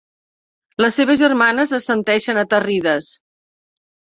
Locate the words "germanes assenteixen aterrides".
1.23-3.13